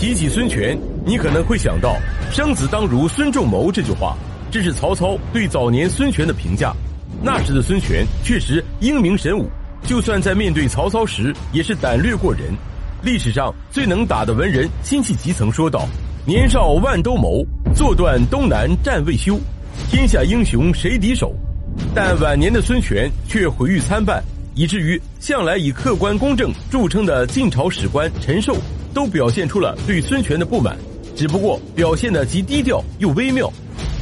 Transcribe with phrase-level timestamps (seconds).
[0.00, 0.74] 提起孙权，
[1.04, 1.94] 你可能会想到
[2.32, 4.16] “生子当如孙仲谋”这句话，
[4.50, 6.74] 这是曹操对早年孙权的评价。
[7.22, 9.46] 那时的孙权确实英明神武，
[9.82, 12.44] 就算在面对曹操时，也是胆略过人。
[13.02, 15.86] 历史上最能打的文人辛弃疾曾说道
[16.24, 19.38] ：“年少万兜鍪，坐断东南战未休，
[19.90, 21.30] 天下英雄谁敌手？”
[21.94, 24.24] 但晚年的孙权却毁誉参半，
[24.54, 28.56] 以至于向来以客观公正著称的晋朝史官陈寿。
[28.92, 30.76] 都表现出了对孙权的不满，
[31.16, 33.52] 只不过表现的极低调又微妙。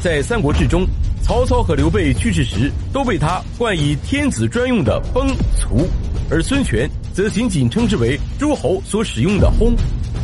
[0.00, 0.86] 在《三国志》中，
[1.22, 5.28] 曹操和刘备去世时都被他冠以天子专用的崩
[5.58, 5.86] 卒，
[6.30, 9.74] 而孙权则仅仅称之为诸侯所使用的薨。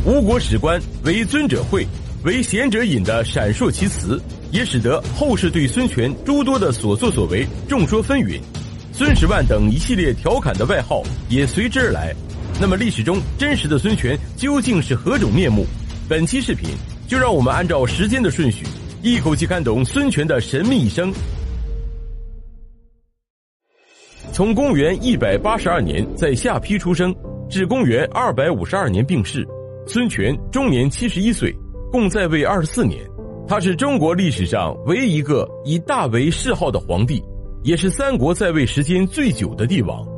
[0.05, 1.85] 吴国史官为尊者讳，
[2.23, 8.39] 为贤者隐的闪烁其词，也使得后世对孙权诸多的所作所为众说纷纭。
[8.93, 12.15] 孙十万等一系列调侃的外号也随之而来。
[12.59, 15.65] 那么历史中真实的孙权究竟是何种面目？
[16.07, 16.69] 本期视频
[17.05, 18.65] 就让我们按照时间的顺序，
[19.01, 21.13] 一口气看懂孙权的神秘一生。
[24.31, 27.13] 从公元一百八十二年在下邳出生，
[27.49, 29.45] 至公元二百五十二年病逝，
[29.85, 31.53] 孙权终年七十一岁，
[31.91, 33.05] 共在位二十四年。
[33.47, 37.21] 他是中国历史上唯一一个以大为谥号的皇帝，
[37.63, 40.14] 也是三国在位时间最久的帝王。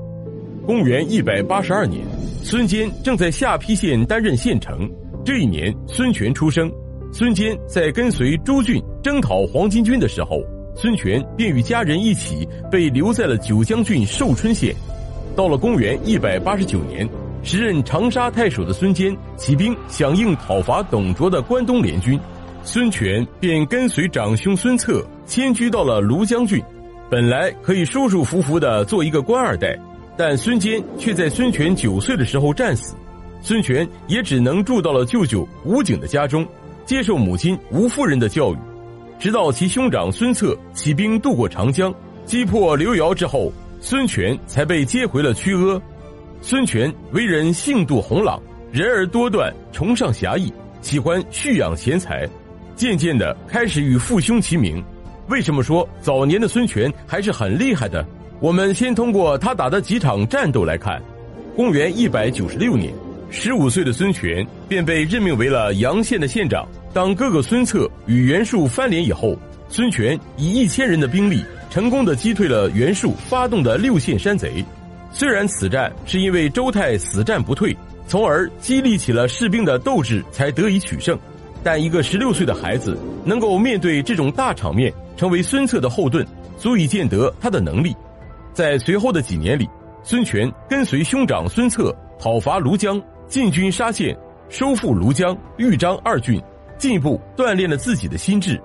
[0.68, 2.06] 公元一百八十二年。
[2.44, 4.88] 孙坚正在下邳县担任县丞，
[5.24, 6.70] 这一年孙权出生。
[7.14, 10.42] 孙坚在跟随朱俊征讨黄巾军的时候，
[10.76, 14.76] 孙权便与家人一起被留在了九江郡寿春县。
[15.38, 17.08] 到了公元一百八十九年，
[17.44, 22.20] 时任长沙太守的孙坚起兵响应讨伐董卓的关东联军，
[22.62, 26.62] 孙权便跟随长兄孙策迁居到了庐江郡，
[27.10, 29.80] 本来可以舒舒服服的做一个官二代。
[30.18, 32.96] 但孙坚却在孙权九岁的时候战死，
[33.42, 36.46] 孙权也只能住到了舅舅吴景的家中，
[36.86, 38.58] 接受母亲吴夫人的教育，
[39.20, 41.94] 直到其兄长孙策起兵渡过长江，
[42.26, 45.80] 击破刘繇之后，孙权才被接回了曲阿。
[46.42, 48.42] 孙权为人性度宏朗，
[48.72, 50.52] 人而多断，崇尚侠义，
[50.82, 52.28] 喜欢蓄养贤才，
[52.76, 54.84] 渐渐的开始与父兄齐名。
[55.30, 58.04] 为什么说早年的孙权还是很厉害的？
[58.40, 61.02] 我们先通过他打的几场战斗来看，
[61.56, 62.94] 公元一百九十六年，
[63.32, 66.68] 十五岁的孙权便被任命为了阳县的县长。
[66.94, 69.36] 当哥哥孙策与袁术翻脸以后，
[69.70, 74.64] 孙权以一千人的兵力，成功的击退了袁术发动的六县山贼。
[75.12, 77.76] 虽然此战是因为周泰死战不退，
[78.08, 81.18] 从而激励起了士兵的斗志，才得以取胜，
[81.64, 86.24] 但一个十六岁的孩子能够面对这种大场面，成为孙策的后盾，
[86.60, 87.96] 足以见得他的能力。
[88.58, 89.70] 在随后的几年里，
[90.02, 94.18] 孙权跟随兄长孙策讨伐庐江，进军沙县，
[94.50, 96.42] 收复庐江、豫章二郡，
[96.76, 98.60] 进一步锻炼了自己的心智。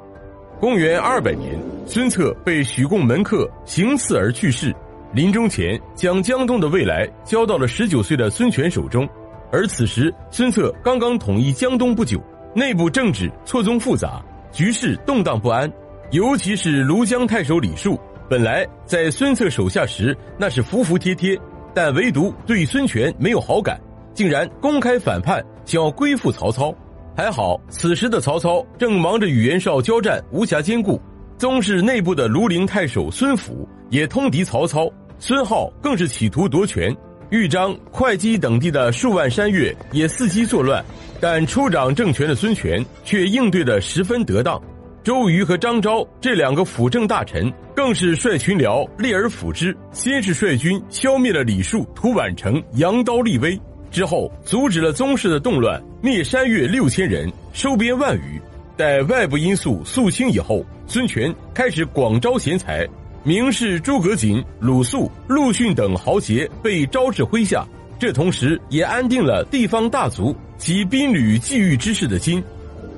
[0.59, 4.75] 公元二百年，孙策被许贡门客行刺而去世，
[5.13, 9.07] 临终前将江东的未来交到了十九岁的孙权手中。
[9.53, 12.19] 而此时，孙策刚刚统一江东不久，
[12.55, 15.71] 内部政治错综复杂，局势动荡不安，
[16.13, 18.01] 尤其是庐江太守李树。
[18.33, 21.39] 本来在孙策手下时那是服服帖帖，
[21.75, 23.79] 但唯独对孙权没有好感，
[24.15, 26.75] 竟然公开反叛，想要归附曹操。
[27.15, 30.99] 还好此时的曹操正忙着与袁绍交战，无暇兼顾。
[31.37, 36.91] 宗室内部的庐陵太守孙府也通敌曹操，孙浩更是企图夺权。
[37.29, 40.83] 豫章、会稽等地的数万山岳也伺机作乱，
[41.21, 44.59] 但初掌政权的孙权却应对的十分得当。
[45.05, 49.77] 周瑜和张昭这两个辅政大臣，更是率群僚列而辅之。
[49.91, 53.59] 先是率军消灭了李树、屠宛城，扬刀立威；
[53.91, 58.41] 之后阻止了宗室的动乱，灭山越六千人，收编万余。
[58.77, 62.87] 待外部因素肃清以后，孙权开始广招贤才，
[63.25, 67.67] 名士诸葛瑾、鲁肃、陆逊等豪杰被招至麾下。
[67.99, 72.43] 这同时也安定了地方大族及兵旅觊觎之士的心。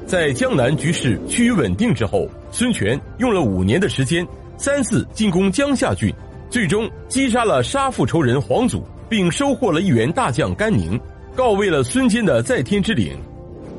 [0.06, 4.26] 在江南局势趋于稳定之后，孙权用了五年的时间，
[4.58, 6.12] 三次进攻江夏郡，
[6.50, 11.00] 最终击杀了杀父仇人黄祖，并收获了一员大将甘宁，
[11.34, 13.16] 告慰了孙坚的在天之灵。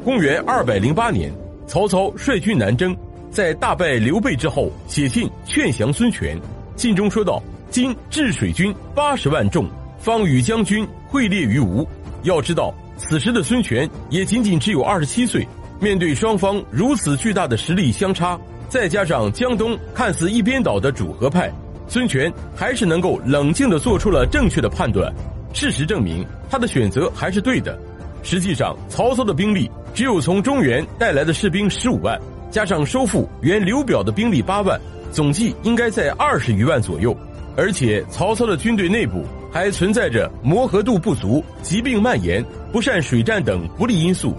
[0.03, 1.31] 公元二百零八年，
[1.67, 2.95] 曹操率军南征，
[3.29, 6.37] 在大败刘备之后，写信劝降孙权。
[6.75, 9.69] 信中说道：“今治水军八十万众，
[9.99, 11.87] 方与将军会猎于吴。”
[12.23, 15.47] 要知道，此时的孙权也仅仅只有二十七岁。
[15.85, 21.53] 面对双方如此巨大的实力相差，再加上江东看似一边倒的主和派，
[21.87, 25.13] 孙权还是能够冷静地做出了正确的判断。
[25.53, 27.77] 事实证明，他的选择还是对的。
[28.23, 37.15] 实际上，曹操的兵力只有从中原带来的士兵十五万，加上收复原刘表的兵力八万，总计应该在二十余万左右。
[37.55, 39.23] 而且，曹操的军队内部
[39.53, 44.35] 还存在着磨合度不足、疾病蔓延、不善水战等不利因素。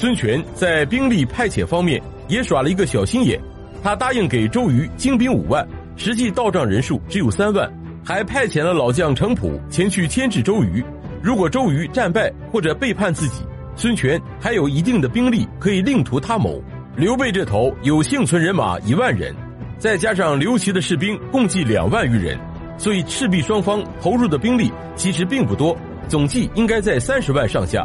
[0.00, 3.36] 孙权在兵力派遣方面也耍了一个小心眼，
[3.82, 5.66] 他答应给周瑜精兵五万，
[5.96, 7.68] 实际到账人数只有三万，
[8.04, 10.84] 还派遣了老将程普前去牵制周瑜。
[11.20, 13.42] 如果周瑜战败或者背叛自己，
[13.74, 16.62] 孙权还有一定的兵力可以另图他谋。
[16.94, 19.34] 刘备这头有幸存人马一万人，
[19.78, 22.38] 再加上刘琦的士兵共计两万余人，
[22.78, 27.84] 所以赤壁双方投入的兵力其实并不多，总计应该在三十万上下。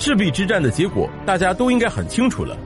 [0.00, 2.56] 赤壁之战的结果大家都应该很清楚了。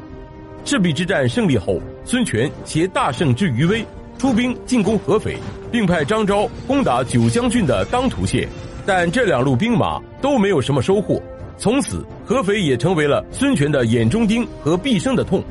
[0.64, 3.84] 赤壁之战胜利后，孙权携大胜之余威
[4.16, 5.36] 出兵进攻合肥，
[5.72, 8.48] 并派张昭攻打九江郡的当涂县。
[8.86, 11.20] 但这两路兵马都没有什么收获，
[11.58, 15.42] 从此合肥也成为了孙权的眼中钉和毕生的痛。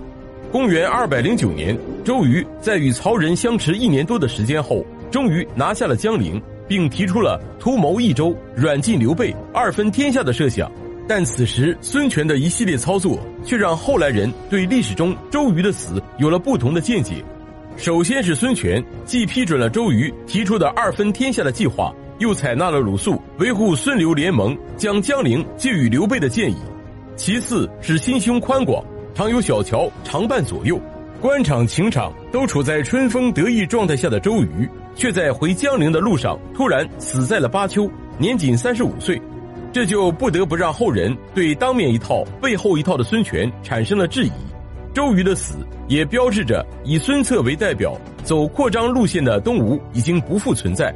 [0.54, 10.72] 公元二百零九年，周瑜在与曹仁相持一年多的时间后，终于拿下了江陵，并提出了图谋益州、软禁刘备、二分天下的设想。
[11.08, 17.24] 但此时孙权的一系列操作，却让后来人对历史中周瑜的死有了不同的见解。
[17.78, 21.94] 首先是孙权既批准了周瑜提出的二分天下的计划。
[22.20, 26.56] 又采纳了鲁肃维护孙刘联盟、将江陵借予刘备的建议。
[27.18, 28.82] 其次是心胸宽广，
[29.16, 30.80] 常有小乔常伴左右，
[31.20, 39.20] 官场情场都处在春风得意状态下的周瑜，却在回江陵的路上突然死在了巴丘，年仅三十五岁。
[39.74, 44.32] 这就不得不让后人对当面一套背后一套的孙权产生了质疑。
[44.94, 45.56] 周瑜的死
[45.88, 50.94] 也标志着以孙策为代表走扩张路线的东吴已经不复存在。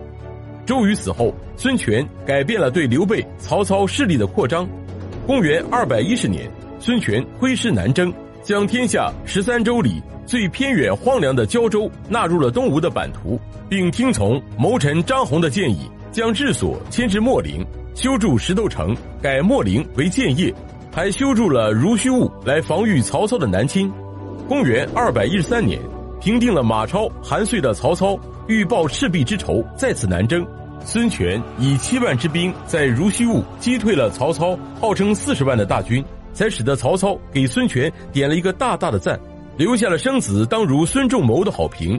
[0.63, 4.68] 周瑜死后，孙权改变了对刘备、曹操势力的扩张。
[5.25, 6.47] 公元二百一十年，
[6.79, 8.13] 孙权挥师南征，
[8.44, 18.92] 将天下十三州里最偏远荒凉的胶州纳入了东吴的版图，并听从谋臣张宏的建议，将治所迁至秣陵，修筑石头城，
[19.22, 20.52] 改秣陵为建业，
[20.92, 23.88] 还修筑了濡须坞来防御曹操的南侵。
[24.48, 25.80] 公元二百一十三年，
[26.19, 28.18] 平定了马超、韩遂的曹操，
[28.48, 30.44] 欲报赤壁之仇，再次南征。
[30.84, 36.04] 孙权以七万之兵在濡须坞击退了曹操号称四十万的大军，
[36.34, 39.20] 才使得曹操给孙权点了一个大大的赞，
[39.56, 41.96] 留下了生子当如孙仲谋的好评。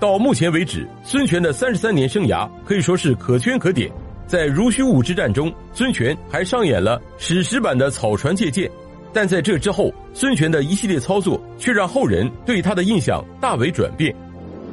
[0.00, 3.90] 到目前为止，孙权的三十三年生涯可以说是可圈可点。
[4.28, 8.70] 在濡须坞之战中，孙权还上演了史实版的草船借箭，
[9.12, 14.14] 但在这之后，孙权的一系列操作却让后人对他的印象大为转变。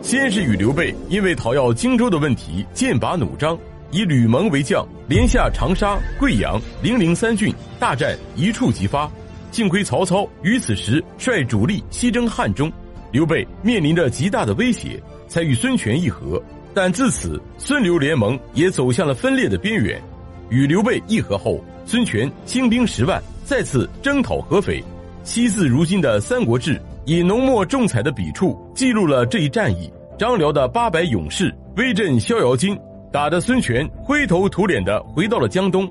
[0.02, 3.58] 先是与刘备因为讨要荆州的问题剑拔弩张，
[3.90, 9.10] 以吕蒙为将，连下长沙、贵阳、零陵三郡，大战一触即发。
[9.52, 12.72] 幸亏曹操于此时率主力西征汉中，
[13.12, 15.02] 刘备面临着极大的威胁，
[15.36, 16.42] 才与孙权议和。
[16.74, 20.02] 但自此，孙刘联盟也走向了分裂的边缘。
[20.50, 24.82] 与刘备议和后，孙权兴兵十万，再次征讨合肥。
[25.26, 29.92] 惜字如金的《三国志》以浓墨重彩的笔触记录了这一战役。
[30.18, 32.78] 张辽的八百勇士威震逍遥津，
[33.12, 35.86] 打得孙权灰头土脸的回到了江东。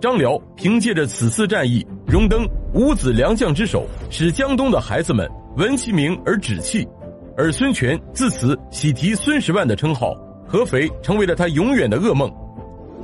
[0.00, 6.88] 张辽凭借着此次战役荣登五子良将之首，使江东的孩子们闻其名而止气。
[7.36, 10.14] 而孙权自此喜提孙十万的称号，
[10.46, 12.32] 合肥成为了他永远的噩梦。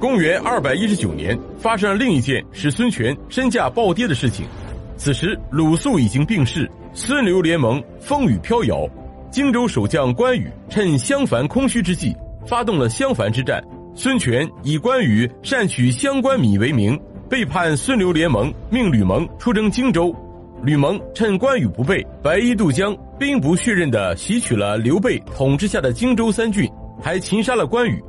[0.01, 4.47] 公元二百一十九年，发生了另一件使孙权身价暴跌的事情。
[4.97, 8.89] 此时鲁肃已经病逝，孙刘联盟风雨飘摇。
[9.31, 12.15] 荆州守将关羽趁襄樊空虚之际，
[12.47, 13.62] 发动了襄樊之战。
[13.95, 16.99] 孙权以关羽善取相关米为名，
[17.29, 20.15] 背叛孙刘联盟，命吕蒙出征荆州。
[20.65, 26.69] 吕蒙趁关羽不备，白衣渡江，兵不血刃地袭取了刘备统治下的荆州三郡，
[27.00, 28.02] 还擒杀了关羽。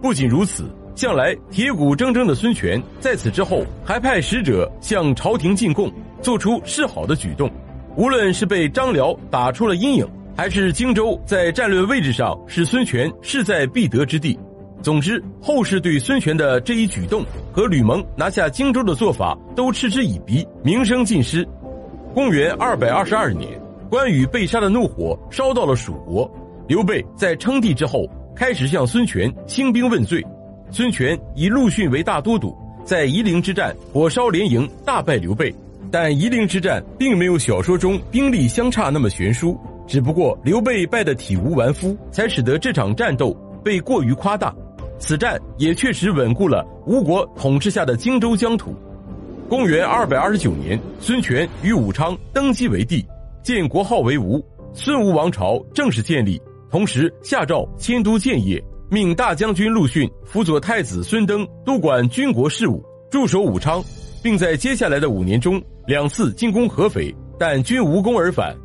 [0.00, 7.50] 不仅如此，向来铁骨铮铮的孙权，在此之后还派使者向朝廷进贡，做出示好的举动。
[7.96, 10.08] 无论是被张辽打出了阴影。
[10.36, 14.38] 还是荆州在战略位置上是孙权势在必得之地。
[14.80, 17.22] 总之，后世对孙权的这一举动
[17.52, 21.46] 和吕蒙拿下荆州的做法都嗤之以鼻，名声尽失。
[22.14, 23.50] 公元二百二十二年，
[23.90, 26.30] 关羽被杀的怒火烧到了蜀国。
[26.68, 30.24] 刘备在称帝之后，开始向孙权兴兵问罪。
[30.70, 35.52] 孙权以陆逊为大都督，在夷陵之战火烧连营，大败刘备。
[35.90, 39.58] 但夷陵之战并没有小说中兵力相差那么悬殊。
[39.88, 44.54] 只不过刘备败得体无完肤，才使得这场战斗被过于夸大。
[45.00, 48.72] 此战也确实稳固了吴国统治下的荆州疆土。
[49.48, 53.04] 公元二百二十九年，孙权与武昌登基为帝，
[53.42, 56.40] 建国号为吴，孙吴王朝正式建立。
[56.70, 62.80] 同时下诏迁都建业，命大将军陆逊辅佐太子孙登督管军国事务，
[63.10, 63.82] 驻守武昌，
[64.22, 68.56] 并在接下来的五年中两次进攻合肥，但均无功而返。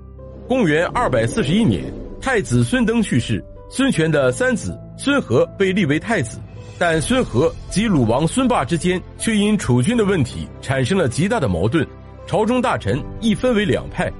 [0.48, 1.84] 公元二百四十一年，
[2.22, 6.39] 太子孙登去世，孙权的三子孙和被立为太子。
[6.77, 11.88] 但孙和及鲁王孙霸之间却因储君的问题产生了极大的矛盾，
[12.27, 14.12] 朝中大臣亦分为两派，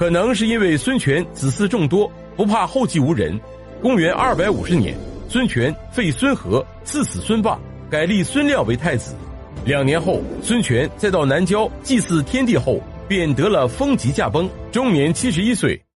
[0.00, 3.38] 可能是因为孙权子嗣众多，不怕后继无人。
[3.82, 4.96] 公元二百五十年，
[5.28, 7.58] 孙权废孙和，赐死孙霸，
[7.90, 9.14] 改立孙亮为太子。
[9.62, 15.78] 两年后，孙权再到南郊祭祀天地后，便得了风疾驾崩，终年七十一岁。